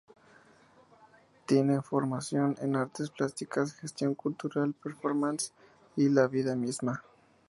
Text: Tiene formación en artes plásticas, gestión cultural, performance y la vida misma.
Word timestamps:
Tiene 1.45 1.79
formación 1.83 2.57
en 2.59 2.75
artes 2.75 3.11
plásticas, 3.11 3.75
gestión 3.75 4.15
cultural, 4.15 4.73
performance 4.73 5.53
y 5.95 6.09
la 6.09 6.25
vida 6.25 6.55
misma. 6.55 7.03